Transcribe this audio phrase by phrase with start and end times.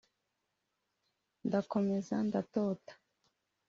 [1.47, 2.93] ndakomeza ndatota